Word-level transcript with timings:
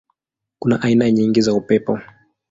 Kuna 0.59 0.81
aina 0.81 1.11
nyingi 1.11 1.41
za 1.41 1.53
upepo. 1.53 1.99